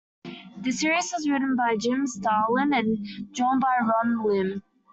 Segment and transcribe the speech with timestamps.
[0.57, 3.05] The series was written by Jim Starlin, and
[3.35, 4.63] drawn by Ron Lim.